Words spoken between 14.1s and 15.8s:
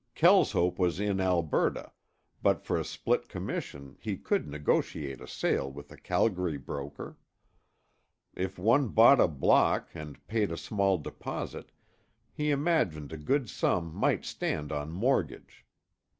stand on mortgage.